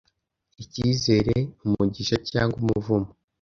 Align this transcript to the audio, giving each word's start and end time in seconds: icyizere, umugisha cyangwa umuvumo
icyizere, 0.63 1.35
umugisha 1.65 2.17
cyangwa 2.29 2.55
umuvumo 2.61 3.09